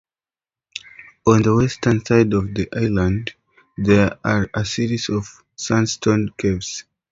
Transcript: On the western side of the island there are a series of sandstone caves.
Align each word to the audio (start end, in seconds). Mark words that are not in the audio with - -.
On 1.27 1.43
the 1.43 1.55
western 1.55 2.03
side 2.03 2.33
of 2.33 2.55
the 2.55 2.67
island 2.75 3.35
there 3.77 4.17
are 4.23 4.49
a 4.51 4.65
series 4.65 5.09
of 5.09 5.27
sandstone 5.55 6.31
caves. 6.39 6.85